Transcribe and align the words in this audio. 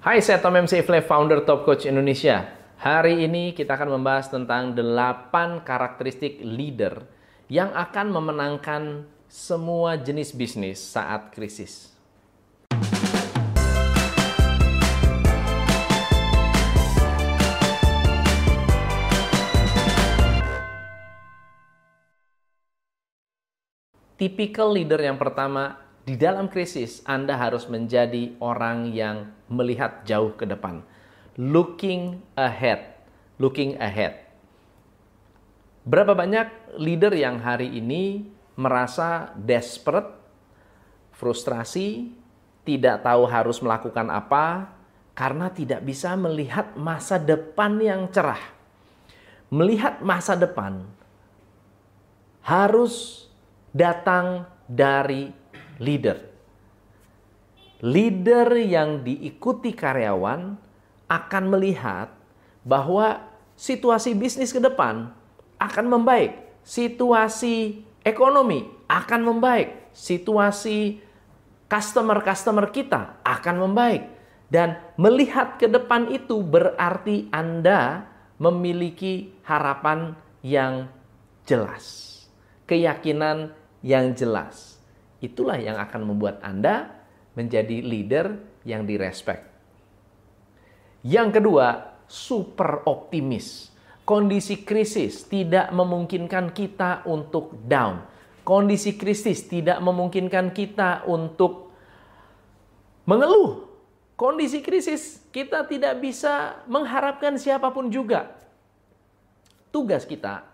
Hai, 0.00 0.24
saya 0.24 0.40
Tom 0.40 0.56
MC 0.56 0.80
Ifle, 0.80 1.04
founder 1.04 1.44
Top 1.44 1.68
Coach 1.68 1.84
Indonesia. 1.84 2.48
Hari 2.80 3.20
ini 3.20 3.52
kita 3.52 3.76
akan 3.76 4.00
membahas 4.00 4.32
tentang 4.32 4.72
8 4.72 5.60
karakteristik 5.60 6.40
leader 6.40 7.04
yang 7.52 7.68
akan 7.76 8.08
memenangkan 8.08 9.04
semua 9.28 10.00
jenis 10.00 10.32
bisnis 10.32 10.80
saat 10.80 11.28
krisis. 11.36 11.92
Tipikal 24.16 24.72
leader 24.72 25.04
yang 25.04 25.20
pertama 25.20 25.89
di 26.08 26.16
dalam 26.16 26.48
krisis, 26.48 27.04
Anda 27.04 27.36
harus 27.36 27.68
menjadi 27.68 28.34
orang 28.40 28.90
yang 28.90 29.30
melihat 29.52 30.02
jauh 30.08 30.32
ke 30.32 30.48
depan. 30.48 30.80
Looking 31.36 32.24
ahead. 32.34 32.96
Looking 33.36 33.76
ahead. 33.76 34.28
Berapa 35.84 36.12
banyak 36.12 36.76
leader 36.76 37.12
yang 37.16 37.40
hari 37.40 37.72
ini 37.80 38.28
merasa 38.56 39.32
desperate, 39.36 40.12
frustrasi, 41.16 42.12
tidak 42.68 43.00
tahu 43.00 43.24
harus 43.24 43.60
melakukan 43.64 44.12
apa, 44.12 44.76
karena 45.16 45.48
tidak 45.52 45.80
bisa 45.84 46.16
melihat 46.16 46.76
masa 46.76 47.16
depan 47.16 47.80
yang 47.80 48.08
cerah. 48.12 48.40
Melihat 49.50 50.00
masa 50.00 50.38
depan 50.38 50.84
harus 52.44 53.26
datang 53.74 54.46
dari 54.64 55.39
leader. 55.80 56.20
Leader 57.80 58.60
yang 58.60 59.00
diikuti 59.00 59.72
karyawan 59.72 60.54
akan 61.08 61.44
melihat 61.48 62.12
bahwa 62.60 63.24
situasi 63.56 64.12
bisnis 64.12 64.52
ke 64.52 64.60
depan 64.60 65.10
akan 65.56 65.86
membaik, 65.88 66.36
situasi 66.60 67.80
ekonomi 68.04 68.68
akan 68.84 69.20
membaik, 69.32 69.92
situasi 69.96 71.00
customer-customer 71.72 72.68
kita 72.68 73.20
akan 73.24 73.56
membaik. 73.64 74.04
Dan 74.50 74.74
melihat 74.98 75.62
ke 75.62 75.70
depan 75.70 76.10
itu 76.10 76.42
berarti 76.42 77.30
Anda 77.30 78.10
memiliki 78.34 79.30
harapan 79.46 80.18
yang 80.42 80.90
jelas, 81.46 82.18
keyakinan 82.66 83.54
yang 83.78 84.10
jelas. 84.10 84.79
Itulah 85.20 85.60
yang 85.60 85.76
akan 85.76 86.08
membuat 86.08 86.40
Anda 86.40 86.88
menjadi 87.36 87.84
leader 87.84 88.26
yang 88.64 88.88
direspek. 88.88 89.44
Yang 91.04 91.40
kedua, 91.40 91.66
super 92.08 92.84
optimis. 92.84 93.72
Kondisi 94.04 94.66
krisis 94.66 95.28
tidak 95.28 95.70
memungkinkan 95.70 96.50
kita 96.50 97.06
untuk 97.06 97.54
down. 97.68 98.02
Kondisi 98.42 98.98
krisis 98.98 99.46
tidak 99.46 99.78
memungkinkan 99.78 100.50
kita 100.50 101.06
untuk 101.06 101.70
mengeluh. 103.06 103.70
Kondisi 104.18 104.60
krisis 104.60 105.22
kita 105.32 105.64
tidak 105.64 106.02
bisa 106.02 106.60
mengharapkan 106.66 107.38
siapa 107.38 107.70
pun 107.70 107.88
juga. 107.88 108.36
Tugas 109.70 110.02
kita 110.04 110.44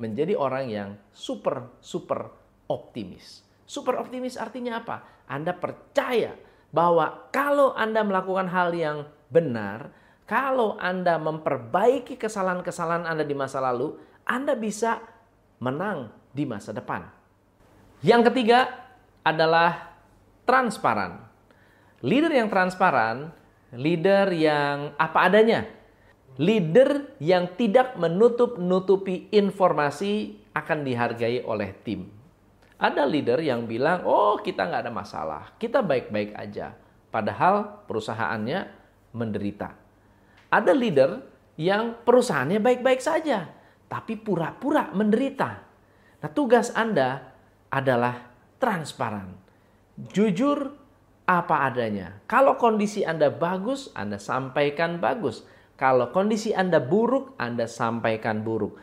menjadi 0.00 0.34
orang 0.34 0.66
yang 0.72 0.90
super 1.12 1.68
super 1.78 2.32
optimis. 2.66 3.44
Super 3.64 3.96
optimis 4.00 4.36
artinya 4.36 4.80
apa? 4.80 5.24
Anda 5.24 5.56
percaya 5.56 6.36
bahwa 6.74 7.30
kalau 7.32 7.72
Anda 7.72 8.04
melakukan 8.04 8.50
hal 8.50 8.76
yang 8.76 9.08
benar, 9.32 9.94
kalau 10.24 10.76
Anda 10.80 11.20
memperbaiki 11.20 12.16
kesalahan-kesalahan 12.16 13.08
Anda 13.08 13.24
di 13.24 13.36
masa 13.36 13.60
lalu, 13.60 13.96
Anda 14.24 14.56
bisa 14.56 15.00
menang 15.60 16.12
di 16.32 16.44
masa 16.44 16.72
depan. 16.72 17.08
Yang 18.04 18.32
ketiga 18.32 18.68
adalah 19.24 19.96
transparan. 20.44 21.24
Leader 22.04 22.32
yang 22.36 22.52
transparan, 22.52 23.32
leader 23.72 24.28
yang 24.28 24.92
apa 25.00 25.18
adanya, 25.24 25.64
leader 26.36 27.16
yang 27.16 27.56
tidak 27.56 27.96
menutup-nutupi 27.96 29.32
informasi 29.32 30.36
akan 30.52 30.84
dihargai 30.84 31.40
oleh 31.48 31.72
tim. 31.80 32.23
Ada 32.74 33.06
leader 33.06 33.38
yang 33.38 33.70
bilang, 33.70 34.02
oh 34.02 34.38
kita 34.42 34.66
nggak 34.66 34.82
ada 34.88 34.92
masalah, 34.92 35.42
kita 35.56 35.80
baik-baik 35.80 36.34
aja. 36.34 36.74
Padahal 37.14 37.86
perusahaannya 37.86 38.66
menderita. 39.14 39.70
Ada 40.50 40.74
leader 40.74 41.22
yang 41.54 42.02
perusahaannya 42.02 42.58
baik-baik 42.58 42.98
saja, 42.98 43.46
tapi 43.86 44.18
pura-pura 44.18 44.90
menderita. 44.90 45.50
Nah 46.18 46.30
tugas 46.34 46.74
Anda 46.74 47.30
adalah 47.70 48.26
transparan. 48.58 49.38
Jujur 50.10 50.74
apa 51.24 51.70
adanya. 51.70 52.18
Kalau 52.26 52.58
kondisi 52.58 53.06
Anda 53.06 53.30
bagus, 53.30 53.94
Anda 53.94 54.18
sampaikan 54.18 54.98
bagus. 54.98 55.46
Kalau 55.78 56.10
kondisi 56.10 56.50
Anda 56.50 56.82
buruk, 56.82 57.38
Anda 57.38 57.70
sampaikan 57.70 58.42
buruk. 58.42 58.78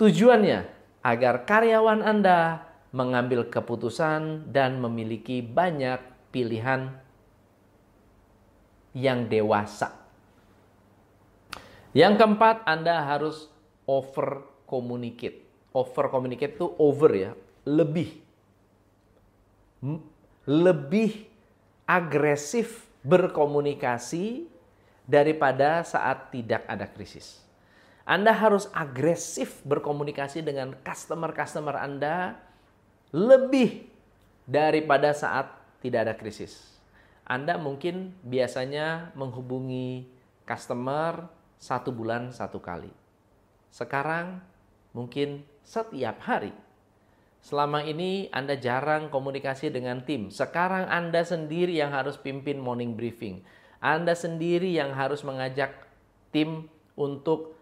Tujuannya 0.00 0.64
agar 1.04 1.44
karyawan 1.44 2.00
Anda 2.00 2.71
mengambil 2.92 3.48
keputusan 3.48 4.52
dan 4.52 4.76
memiliki 4.78 5.40
banyak 5.40 5.98
pilihan 6.28 6.92
yang 8.92 9.24
dewasa. 9.26 9.96
Yang 11.96 12.20
keempat, 12.20 12.64
Anda 12.68 13.04
harus 13.04 13.48
over 13.88 14.44
communicate. 14.68 15.44
Over 15.72 16.12
communicate 16.12 16.56
itu 16.56 16.68
over 16.76 17.10
ya, 17.16 17.32
lebih. 17.64 18.20
Lebih 20.44 21.28
agresif 21.88 22.88
berkomunikasi 23.04 24.48
daripada 25.08 25.82
saat 25.82 26.32
tidak 26.32 26.64
ada 26.68 26.84
krisis. 26.88 27.40
Anda 28.04 28.34
harus 28.34 28.68
agresif 28.74 29.62
berkomunikasi 29.62 30.42
dengan 30.42 30.74
customer-customer 30.84 31.76
Anda 31.78 32.36
lebih 33.12 33.86
daripada 34.48 35.12
saat 35.12 35.52
tidak 35.84 36.08
ada 36.08 36.14
krisis. 36.16 36.80
Anda 37.28 37.60
mungkin 37.60 38.16
biasanya 38.24 39.14
menghubungi 39.14 40.08
customer 40.48 41.28
satu 41.60 41.94
bulan 41.94 42.34
satu 42.34 42.58
kali. 42.58 42.90
Sekarang 43.70 44.42
mungkin 44.90 45.46
setiap 45.62 46.18
hari. 46.26 46.50
Selama 47.42 47.82
ini 47.82 48.30
Anda 48.30 48.54
jarang 48.58 49.10
komunikasi 49.10 49.70
dengan 49.70 50.02
tim. 50.02 50.30
Sekarang 50.30 50.86
Anda 50.86 51.22
sendiri 51.26 51.74
yang 51.78 51.90
harus 51.90 52.18
pimpin 52.18 52.58
morning 52.58 52.94
briefing. 52.94 53.42
Anda 53.82 54.14
sendiri 54.14 54.70
yang 54.70 54.94
harus 54.94 55.26
mengajak 55.26 55.74
tim 56.30 56.70
untuk 56.94 57.58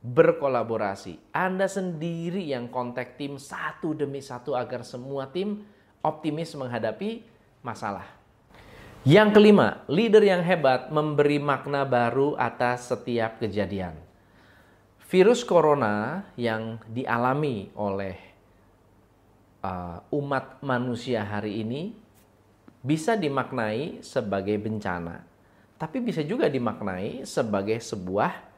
berkolaborasi. 0.00 1.20
Anda 1.30 1.68
sendiri 1.68 2.40
yang 2.40 2.72
kontak 2.72 3.20
tim 3.20 3.36
satu 3.36 3.92
demi 3.92 4.24
satu 4.24 4.56
agar 4.56 4.80
semua 4.80 5.28
tim 5.28 5.64
optimis 6.00 6.56
menghadapi 6.56 7.24
masalah. 7.60 8.08
Yang 9.04 9.40
kelima, 9.40 9.80
leader 9.88 10.20
yang 10.20 10.44
hebat 10.44 10.92
memberi 10.92 11.40
makna 11.40 11.88
baru 11.88 12.36
atas 12.36 12.92
setiap 12.92 13.40
kejadian. 13.40 13.96
Virus 15.08 15.40
corona 15.40 16.28
yang 16.36 16.76
dialami 16.84 17.72
oleh 17.74 18.16
uh, 19.64 20.04
umat 20.12 20.60
manusia 20.60 21.24
hari 21.24 21.64
ini 21.64 21.96
bisa 22.80 23.16
dimaknai 23.16 24.04
sebagai 24.04 24.56
bencana, 24.60 25.24
tapi 25.80 26.00
bisa 26.04 26.20
juga 26.24 26.48
dimaknai 26.48 27.24
sebagai 27.24 27.80
sebuah 27.80 28.49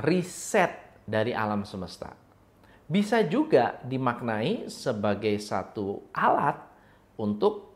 riset 0.00 1.02
dari 1.04 1.36
alam 1.36 1.66
semesta. 1.68 2.14
Bisa 2.88 3.24
juga 3.24 3.80
dimaknai 3.84 4.68
sebagai 4.68 5.36
satu 5.40 6.12
alat 6.12 6.60
untuk 7.16 7.72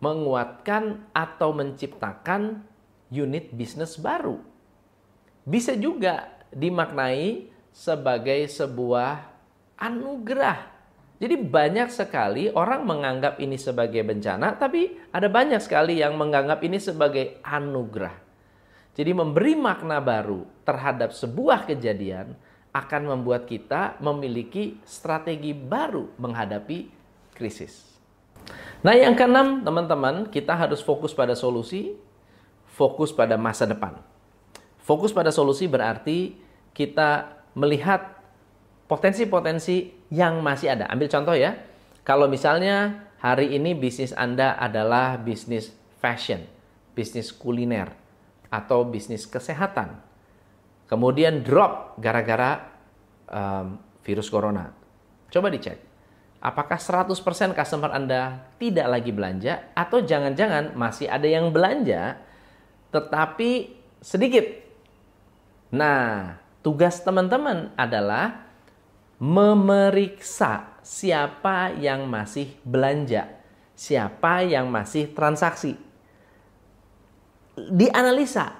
menguatkan 0.00 1.12
atau 1.12 1.52
menciptakan 1.52 2.64
unit 3.12 3.52
bisnis 3.52 4.00
baru. 4.00 4.40
Bisa 5.44 5.76
juga 5.76 6.30
dimaknai 6.52 7.52
sebagai 7.70 8.48
sebuah 8.48 9.28
anugerah. 9.76 10.80
Jadi 11.20 11.36
banyak 11.36 11.92
sekali 11.92 12.48
orang 12.48 12.88
menganggap 12.88 13.36
ini 13.44 13.60
sebagai 13.60 14.00
bencana, 14.00 14.56
tapi 14.56 14.96
ada 15.12 15.28
banyak 15.28 15.60
sekali 15.60 16.00
yang 16.00 16.16
menganggap 16.16 16.64
ini 16.64 16.80
sebagai 16.80 17.36
anugerah. 17.44 18.29
Jadi 18.94 19.14
memberi 19.14 19.54
makna 19.54 20.02
baru 20.02 20.44
terhadap 20.66 21.14
sebuah 21.14 21.66
kejadian 21.66 22.34
akan 22.70 23.02
membuat 23.16 23.46
kita 23.50 23.98
memiliki 23.98 24.78
strategi 24.86 25.50
baru 25.54 26.10
menghadapi 26.18 26.86
krisis. 27.34 27.90
Nah, 28.80 28.96
yang 28.96 29.12
keenam, 29.12 29.60
teman-teman, 29.60 30.30
kita 30.30 30.56
harus 30.56 30.80
fokus 30.80 31.12
pada 31.12 31.36
solusi, 31.36 31.94
fokus 32.72 33.12
pada 33.12 33.36
masa 33.36 33.68
depan. 33.68 33.98
Fokus 34.80 35.12
pada 35.12 35.28
solusi 35.28 35.68
berarti 35.68 36.38
kita 36.72 37.42
melihat 37.52 38.20
potensi-potensi 38.88 39.92
yang 40.10 40.40
masih 40.40 40.74
ada. 40.74 40.88
Ambil 40.88 41.06
contoh 41.12 41.36
ya. 41.36 41.54
Kalau 42.02 42.26
misalnya 42.26 43.06
hari 43.20 43.52
ini 43.54 43.76
bisnis 43.76 44.16
Anda 44.16 44.56
adalah 44.56 45.20
bisnis 45.20 45.70
fashion, 46.00 46.42
bisnis 46.96 47.30
kuliner, 47.30 47.92
atau 48.50 48.84
bisnis 48.84 49.24
kesehatan. 49.24 50.02
Kemudian 50.90 51.46
drop 51.46 51.96
gara-gara 52.02 52.66
um, 53.30 53.78
virus 54.02 54.26
corona. 54.26 54.74
Coba 55.30 55.48
dicek. 55.48 55.78
Apakah 56.40 56.80
100% 56.80 57.14
customer 57.54 57.94
Anda 57.94 58.50
tidak 58.58 58.88
lagi 58.90 59.12
belanja 59.14 59.70
atau 59.76 60.02
jangan-jangan 60.02 60.74
masih 60.74 61.06
ada 61.06 61.28
yang 61.28 61.54
belanja 61.54 62.18
tetapi 62.90 63.78
sedikit. 64.02 64.48
Nah, 65.70 66.34
tugas 66.64 66.98
teman-teman 67.06 67.70
adalah 67.78 68.50
memeriksa 69.20 70.80
siapa 70.80 71.76
yang 71.76 72.08
masih 72.08 72.56
belanja, 72.64 73.28
siapa 73.76 74.42
yang 74.42 74.72
masih 74.72 75.12
transaksi. 75.12 75.76
Dianalisa, 77.68 78.56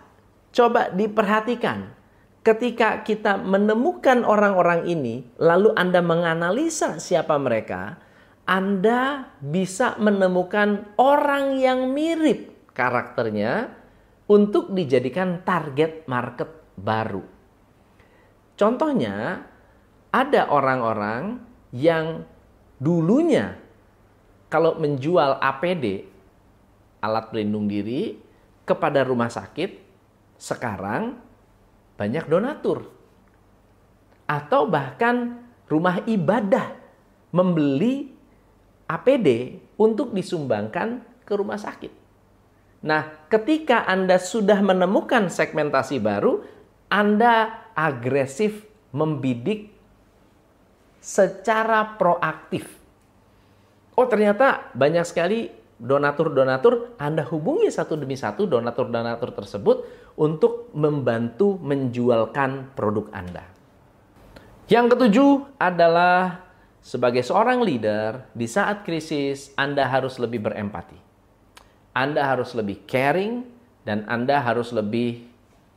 coba 0.53 0.93
diperhatikan. 0.93 1.97
Ketika 2.41 3.05
kita 3.05 3.37
menemukan 3.37 4.25
orang-orang 4.25 4.89
ini, 4.89 5.25
lalu 5.37 5.73
Anda 5.77 6.01
menganalisa 6.01 6.97
siapa 6.97 7.37
mereka, 7.37 8.01
Anda 8.49 9.29
bisa 9.41 9.97
menemukan 10.01 10.97
orang 10.97 11.61
yang 11.61 11.93
mirip 11.93 12.73
karakternya 12.73 13.69
untuk 14.25 14.73
dijadikan 14.73 15.45
target 15.45 16.09
market 16.09 16.49
baru. 16.81 17.21
Contohnya, 18.57 19.45
ada 20.11 20.43
orang-orang 20.49 21.45
yang 21.77 22.25
dulunya 22.81 23.55
kalau 24.51 24.75
menjual 24.83 25.39
APD, 25.39 26.09
alat 26.99 27.31
pelindung 27.31 27.71
diri, 27.71 28.19
kepada 28.71 29.03
rumah 29.03 29.27
sakit, 29.27 29.83
sekarang 30.39 31.19
banyak 31.99 32.31
donatur. 32.31 32.87
Atau 34.31 34.71
bahkan 34.71 35.43
rumah 35.67 35.99
ibadah 36.07 36.79
membeli 37.35 38.15
APD 38.87 39.59
untuk 39.75 40.15
disumbangkan 40.15 41.03
ke 41.27 41.33
rumah 41.35 41.59
sakit. 41.59 41.91
Nah, 42.87 43.27
ketika 43.27 43.85
Anda 43.91 44.23
sudah 44.23 44.63
menemukan 44.63 45.27
segmentasi 45.27 45.99
baru, 45.99 46.47
Anda 46.87 47.67
agresif 47.75 48.67
membidik 48.95 49.75
secara 51.03 51.97
proaktif. 51.99 52.67
Oh 53.97 54.09
ternyata 54.09 54.73
banyak 54.73 55.05
sekali 55.05 55.60
donatur-donatur, 55.81 57.01
Anda 57.01 57.25
hubungi 57.25 57.73
satu 57.73 57.97
demi 57.97 58.15
satu 58.15 58.45
donatur-donatur 58.45 59.33
tersebut 59.33 59.77
untuk 60.21 60.69
membantu 60.77 61.57
menjualkan 61.57 62.77
produk 62.77 63.09
Anda. 63.17 63.45
Yang 64.69 64.87
ketujuh 64.95 65.31
adalah 65.57 66.45
sebagai 66.85 67.25
seorang 67.25 67.65
leader 67.65 68.29
di 68.37 68.45
saat 68.45 68.85
krisis 68.85 69.57
Anda 69.57 69.89
harus 69.89 70.21
lebih 70.21 70.45
berempati. 70.45 71.01
Anda 71.97 72.29
harus 72.29 72.55
lebih 72.55 72.87
caring 72.87 73.43
dan 73.83 74.07
Anda 74.07 74.39
harus 74.39 74.71
lebih 74.71 75.27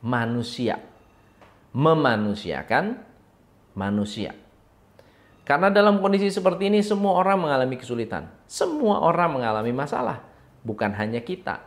manusia. 0.04 0.78
Memanusiakan 1.74 3.00
manusia. 3.74 4.30
Karena 5.42 5.68
dalam 5.68 5.98
kondisi 5.98 6.30
seperti 6.30 6.70
ini 6.70 6.80
semua 6.80 7.18
orang 7.18 7.42
mengalami 7.42 7.76
kesulitan. 7.76 8.30
Semua 8.44 9.00
orang 9.02 9.40
mengalami 9.40 9.72
masalah, 9.72 10.20
bukan 10.62 10.92
hanya 10.94 11.24
kita. 11.24 11.64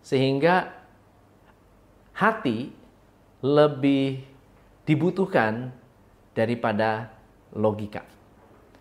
Sehingga 0.00 0.72
hati 2.16 2.72
lebih 3.44 4.24
dibutuhkan 4.88 5.74
daripada 6.32 7.12
logika. 7.52 8.06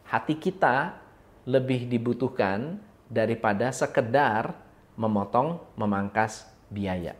Hati 0.05 0.37
kita 0.37 0.95
lebih 1.45 1.89
dibutuhkan 1.89 2.79
daripada 3.09 3.69
sekedar 3.69 4.55
memotong, 4.95 5.61
memangkas 5.75 6.47
biaya. 6.71 7.13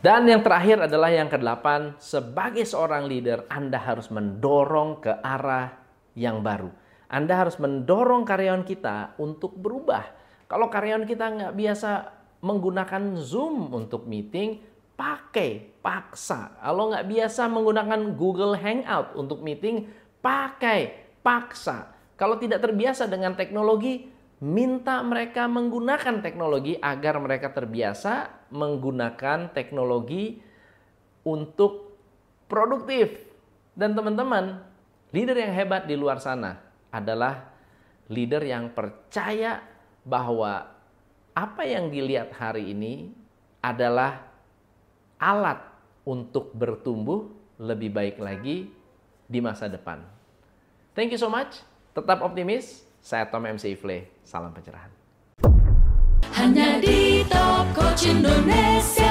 Dan 0.00 0.28
yang 0.28 0.44
terakhir 0.44 0.86
adalah 0.86 1.10
yang 1.10 1.26
kedelapan, 1.26 1.96
sebagai 1.98 2.62
seorang 2.62 3.10
leader 3.10 3.48
Anda 3.50 3.80
harus 3.80 4.06
mendorong 4.12 5.02
ke 5.02 5.12
arah 5.18 5.72
yang 6.14 6.44
baru. 6.44 6.70
Anda 7.06 7.46
harus 7.46 7.56
mendorong 7.62 8.26
karyawan 8.26 8.66
kita 8.66 9.14
untuk 9.22 9.54
berubah. 9.54 10.02
Kalau 10.50 10.66
karyawan 10.66 11.06
kita 11.06 11.26
nggak 11.26 11.54
biasa 11.54 11.90
menggunakan 12.42 13.18
Zoom 13.18 13.70
untuk 13.70 14.06
meeting, 14.10 14.62
pakai, 14.98 15.80
paksa. 15.82 16.58
Kalau 16.58 16.90
nggak 16.90 17.06
biasa 17.06 17.42
menggunakan 17.46 18.00
Google 18.18 18.58
Hangout 18.58 19.14
untuk 19.14 19.42
meeting, 19.42 19.86
pakai, 20.18 20.94
paksa. 21.22 21.94
Kalau 22.18 22.40
tidak 22.40 22.64
terbiasa 22.64 23.06
dengan 23.06 23.38
teknologi, 23.38 24.08
minta 24.42 24.98
mereka 25.04 25.46
menggunakan 25.46 26.24
teknologi 26.24 26.74
agar 26.80 27.22
mereka 27.22 27.54
terbiasa 27.54 28.46
menggunakan 28.50 29.54
teknologi 29.54 30.42
untuk 31.22 31.98
produktif. 32.50 33.14
Dan 33.76 33.92
teman-teman, 33.92 34.74
Leader 35.14 35.38
yang 35.38 35.54
hebat 35.54 35.86
di 35.86 35.94
luar 35.94 36.18
sana 36.18 36.65
adalah 36.90 37.52
leader 38.10 38.42
yang 38.42 38.70
percaya 38.70 39.62
bahwa 40.06 40.66
apa 41.36 41.62
yang 41.66 41.90
dilihat 41.90 42.32
hari 42.32 42.72
ini 42.72 43.10
adalah 43.60 44.24
alat 45.18 45.58
untuk 46.06 46.54
bertumbuh 46.54 47.26
lebih 47.58 47.90
baik 47.90 48.16
lagi 48.22 48.70
di 49.26 49.38
masa 49.42 49.66
depan. 49.66 50.00
Thank 50.94 51.12
you 51.12 51.20
so 51.20 51.28
much. 51.28 51.60
Tetap 51.92 52.22
optimis. 52.22 52.86
Saya 53.02 53.26
Tom 53.28 53.44
MC 53.44 53.74
Ifle. 53.74 54.06
Salam 54.22 54.54
pencerahan. 54.54 54.90
Hanya 56.36 56.78
di 56.80 57.22
Top 57.26 57.66
Coach 57.74 58.06
Indonesia 58.06 59.05